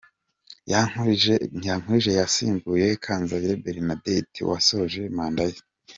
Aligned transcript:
Yankurije 1.65 2.11
yasimbuye 2.19 2.87
Kanzayire 3.03 3.55
Bernadette 3.63 4.37
wasoje 4.49 5.01
manda 5.15 5.43
ye. 5.51 5.57